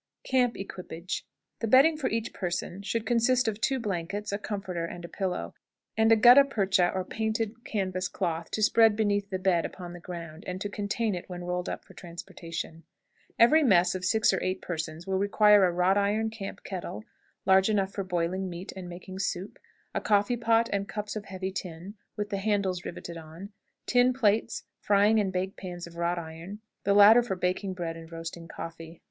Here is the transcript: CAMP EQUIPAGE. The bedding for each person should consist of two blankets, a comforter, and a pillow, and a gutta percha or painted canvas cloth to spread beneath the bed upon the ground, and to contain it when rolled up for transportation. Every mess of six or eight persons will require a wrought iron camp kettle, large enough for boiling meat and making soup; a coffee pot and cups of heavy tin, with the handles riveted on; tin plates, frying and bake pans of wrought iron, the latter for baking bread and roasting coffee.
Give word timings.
CAMP 0.23 0.57
EQUIPAGE. 0.57 1.27
The 1.59 1.67
bedding 1.67 1.95
for 1.95 2.09
each 2.09 2.33
person 2.33 2.81
should 2.81 3.05
consist 3.05 3.47
of 3.47 3.61
two 3.61 3.77
blankets, 3.79 4.31
a 4.31 4.39
comforter, 4.39 4.83
and 4.83 5.05
a 5.05 5.07
pillow, 5.07 5.53
and 5.95 6.11
a 6.11 6.15
gutta 6.15 6.43
percha 6.43 6.91
or 6.95 7.05
painted 7.05 7.63
canvas 7.65 8.07
cloth 8.07 8.49
to 8.49 8.63
spread 8.63 8.95
beneath 8.95 9.29
the 9.29 9.37
bed 9.37 9.63
upon 9.63 9.93
the 9.93 9.99
ground, 9.99 10.43
and 10.47 10.59
to 10.59 10.69
contain 10.69 11.13
it 11.13 11.29
when 11.29 11.43
rolled 11.43 11.69
up 11.69 11.85
for 11.85 11.93
transportation. 11.93 12.83
Every 13.37 13.61
mess 13.61 13.93
of 13.93 14.03
six 14.03 14.33
or 14.33 14.41
eight 14.43 14.59
persons 14.59 15.05
will 15.05 15.19
require 15.19 15.65
a 15.65 15.71
wrought 15.71 15.99
iron 15.99 16.31
camp 16.31 16.63
kettle, 16.63 17.03
large 17.45 17.69
enough 17.69 17.91
for 17.93 18.03
boiling 18.03 18.49
meat 18.49 18.73
and 18.75 18.89
making 18.89 19.19
soup; 19.19 19.59
a 19.93 20.01
coffee 20.01 20.35
pot 20.35 20.67
and 20.73 20.89
cups 20.89 21.15
of 21.15 21.25
heavy 21.25 21.51
tin, 21.51 21.93
with 22.17 22.31
the 22.31 22.37
handles 22.37 22.83
riveted 22.85 23.17
on; 23.17 23.51
tin 23.85 24.13
plates, 24.13 24.63
frying 24.79 25.19
and 25.19 25.31
bake 25.31 25.55
pans 25.55 25.85
of 25.85 25.95
wrought 25.95 26.17
iron, 26.17 26.59
the 26.85 26.95
latter 26.95 27.21
for 27.21 27.35
baking 27.35 27.75
bread 27.75 27.95
and 27.95 28.11
roasting 28.11 28.47
coffee. 28.47 28.99